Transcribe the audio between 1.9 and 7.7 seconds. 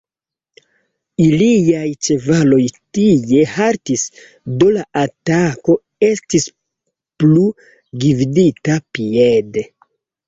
ĉevaloj tie haltis, do la atako estis plu